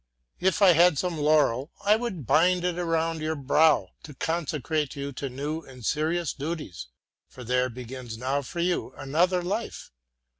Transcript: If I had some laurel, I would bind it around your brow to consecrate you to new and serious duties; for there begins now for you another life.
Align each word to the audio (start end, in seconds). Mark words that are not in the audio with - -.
If 0.39 0.63
I 0.63 0.71
had 0.73 0.97
some 0.97 1.19
laurel, 1.19 1.69
I 1.85 1.95
would 1.95 2.25
bind 2.25 2.63
it 2.63 2.79
around 2.79 3.21
your 3.21 3.35
brow 3.35 3.89
to 4.01 4.15
consecrate 4.15 4.95
you 4.95 5.11
to 5.11 5.29
new 5.29 5.61
and 5.61 5.85
serious 5.85 6.33
duties; 6.33 6.87
for 7.27 7.43
there 7.43 7.69
begins 7.69 8.17
now 8.17 8.41
for 8.41 8.61
you 8.61 8.93
another 8.97 9.43
life. 9.43 9.91